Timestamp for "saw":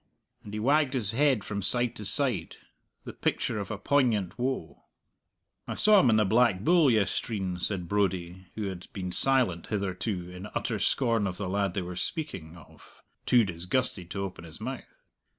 5.75-5.99